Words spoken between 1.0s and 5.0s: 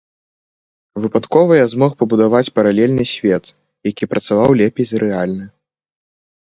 Выпадкова я змог пабудаваць паралельны свет, які працаваў лепей за